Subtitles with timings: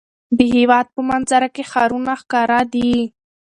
[0.37, 2.93] د هېواد په منظره کې ښارونه ښکاره دي.